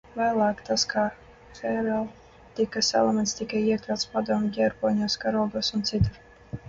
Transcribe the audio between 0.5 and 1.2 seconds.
tas kā